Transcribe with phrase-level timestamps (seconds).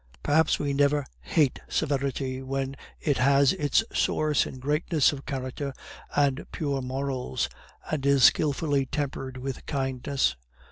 [0.23, 5.75] Perhaps we never hate severity when it has its source in greatness of character
[6.15, 7.47] and pure morals,
[7.91, 10.35] and is skilfully tempered with kindness.